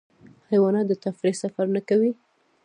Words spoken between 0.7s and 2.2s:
د تفریح سفر نه کوي.